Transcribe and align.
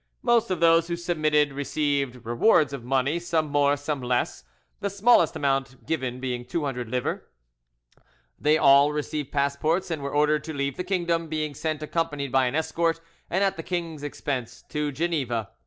Most 0.23 0.49
of 0.49 0.59
those 0.61 0.87
who 0.87 0.95
submitted 0.95 1.53
received 1.53 2.25
rewards 2.25 2.73
of 2.73 2.83
money, 2.83 3.19
some 3.19 3.49
more, 3.51 3.77
some 3.77 4.01
less; 4.01 4.43
the 4.79 4.89
smallest 4.89 5.35
amount 5.35 5.85
given 5.85 6.19
being 6.19 6.43
200 6.43 6.89
livres. 6.89 7.21
They 8.39 8.57
all 8.57 8.91
received 8.93 9.31
passports, 9.31 9.91
and 9.91 10.01
were 10.01 10.09
ordered 10.09 10.43
to 10.45 10.55
leave 10.55 10.75
the 10.75 10.83
kingdom, 10.83 11.27
being 11.27 11.53
sent, 11.53 11.83
accompanied 11.83 12.31
by 12.31 12.47
an 12.47 12.55
escort 12.55 12.99
and 13.29 13.43
at 13.43 13.57
the 13.57 13.61
king's 13.61 14.01
expense, 14.01 14.63
to 14.69 14.91
Geneva. 14.91 15.51